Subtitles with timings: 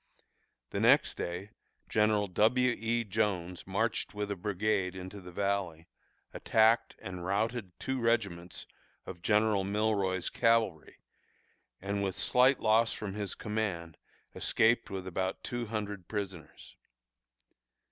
[0.71, 1.51] The next day
[1.87, 2.71] General W.
[2.75, 3.03] E.
[3.03, 5.87] Jones marched with a brigade into the Valley,
[6.33, 8.65] attacked and routed two regiments
[9.05, 11.01] of General Milroy's cavalry,
[11.79, 13.95] and, with slight loss from his command,
[14.33, 16.75] escaped with about two hundred prisoners.